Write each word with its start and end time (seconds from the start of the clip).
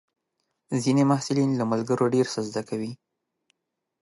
ځینې 0.83 1.03
محصلین 1.11 1.49
له 1.59 1.65
ملګرو 1.71 2.05
ډېر 2.15 2.25
څه 2.33 2.39
زده 2.47 2.61
کوي. 2.69 2.91